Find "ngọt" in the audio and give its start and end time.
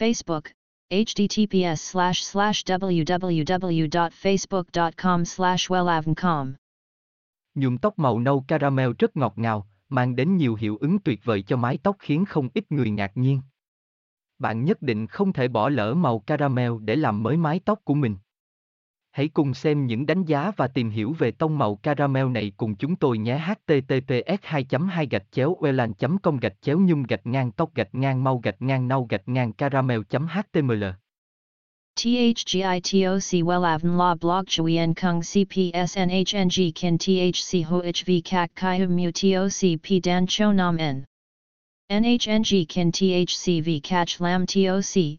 9.16-9.32